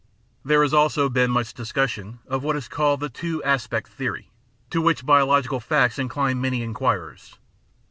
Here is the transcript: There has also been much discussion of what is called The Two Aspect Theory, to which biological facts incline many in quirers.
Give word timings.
There 0.43 0.63
has 0.63 0.73
also 0.73 1.09
been 1.09 1.29
much 1.29 1.53
discussion 1.53 2.21
of 2.27 2.43
what 2.43 2.55
is 2.55 2.67
called 2.67 3.01
The 3.01 3.09
Two 3.09 3.43
Aspect 3.43 3.87
Theory, 3.87 4.31
to 4.71 4.81
which 4.81 5.05
biological 5.05 5.59
facts 5.59 5.99
incline 5.99 6.41
many 6.41 6.63
in 6.63 6.73
quirers. 6.73 7.37